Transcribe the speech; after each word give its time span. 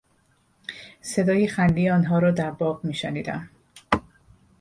صدای 1.01 1.47
خندهی 1.47 1.89
آنها 1.89 2.19
را 2.19 2.31
در 2.31 2.51
باغ 2.51 2.85
میشنیدم. 2.85 3.49